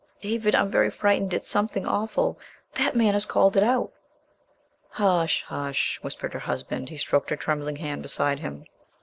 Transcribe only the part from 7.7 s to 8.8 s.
hand beside him.